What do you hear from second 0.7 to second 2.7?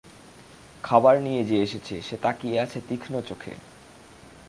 খাবার নিয়ে যে এসেছে সে তাকিয়ে